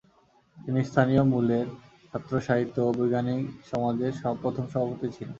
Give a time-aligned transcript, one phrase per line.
[0.57, 1.65] তিনি স্থানীয় মূলের
[2.07, 5.29] ছাত্র সাহিত্য ও বৈজ্ঞানিক সমাজের প্রথম সভাপতি ছিলেন।